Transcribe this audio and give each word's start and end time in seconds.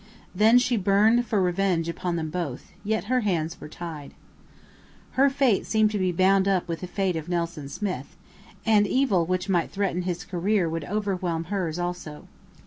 Then 0.33 0.57
she 0.57 0.77
burned 0.77 1.27
for 1.27 1.39
revenge 1.43 1.87
upon 1.87 2.15
them 2.15 2.31
both; 2.31 2.71
yet 2.83 3.03
her 3.03 3.19
hands 3.19 3.61
were 3.61 3.67
tied. 3.69 4.15
Her 5.11 5.29
fate 5.29 5.67
seemed 5.67 5.91
to 5.91 5.99
be 5.99 6.11
bound 6.11 6.47
up 6.47 6.67
with 6.67 6.79
the 6.79 6.87
fate 6.87 7.15
of 7.15 7.29
Nelson 7.29 7.69
Smith, 7.69 8.17
and 8.65 8.87
evil 8.87 9.27
which 9.27 9.47
might 9.47 9.69
threaten 9.69 10.01
his 10.01 10.25
career 10.25 10.67
would 10.67 10.85
overwhelm 10.85 11.43
hers 11.53 11.77
also. 11.77 12.25